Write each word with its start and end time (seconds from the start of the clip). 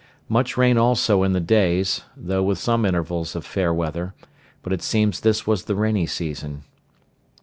Much 0.27 0.57
rain 0.57 0.79
also 0.79 1.21
in 1.21 1.33
the 1.33 1.39
days, 1.39 2.01
though 2.17 2.41
with 2.41 2.57
some 2.57 2.87
intervals 2.87 3.35
of 3.35 3.45
fair 3.45 3.71
weather; 3.71 4.15
but 4.63 4.73
it 4.73 4.81
seems 4.81 5.19
this 5.19 5.45
was 5.45 5.65
the 5.65 5.75
rainy 5.75 6.07
season. 6.07 6.63